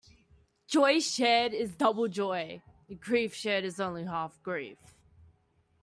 Joy 0.65 0.99
shared 0.99 1.53
is 1.53 1.75
double 1.75 2.07
joy; 2.07 2.63
grief 2.99 3.35
shared 3.35 3.63
is 3.63 3.79
only 3.79 4.05
half 4.05 4.41
grief. 4.41 4.79